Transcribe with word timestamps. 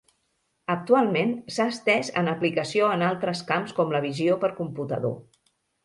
Actualment, 0.75 1.33
s'ha 1.57 1.67
estès 1.75 2.09
en 2.23 2.31
aplicació 2.33 2.91
en 2.97 3.07
altres 3.11 3.47
camps 3.53 3.79
com 3.81 3.97
la 3.97 4.05
visió 4.11 4.43
per 4.47 4.55
computador. 4.65 5.19